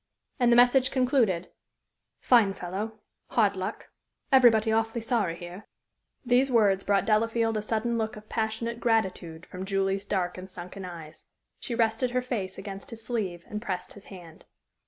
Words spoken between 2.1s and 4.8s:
"Fine fellow. Hard luck. Everybody